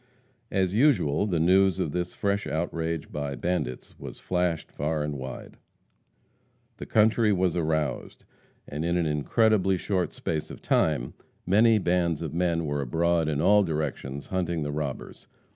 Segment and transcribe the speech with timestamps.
[0.49, 5.57] As usual, the news of this fresh outrage by bandits was flashed far and wide.
[6.77, 8.25] The country was aroused,
[8.67, 11.13] and in an incredibly short space of time
[11.45, 15.27] many bands of men were abroad in all directions, hunting the robbers.